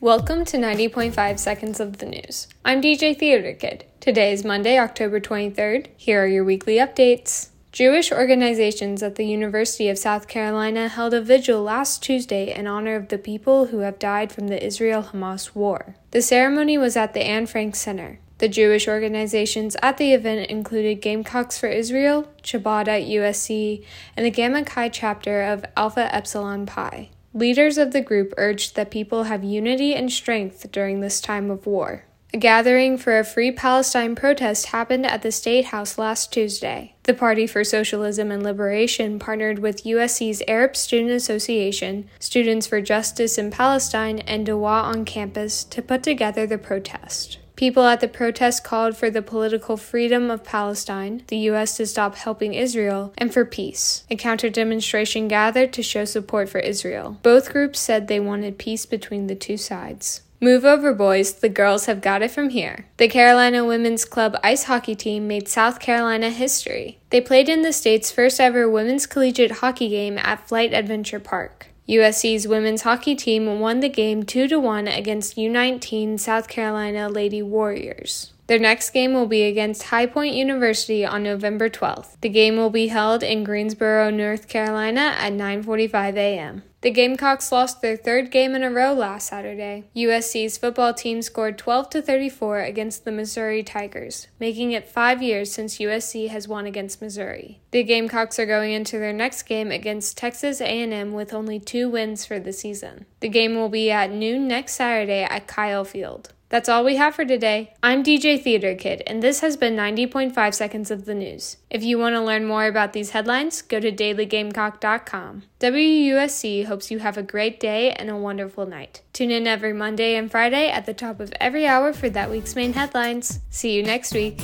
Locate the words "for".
21.58-21.66, 32.98-33.16, 37.46-37.62, 42.66-42.80, 48.96-49.10, 53.34-53.44, 56.48-56.60, 102.24-102.38, 107.14-107.26, 121.92-122.08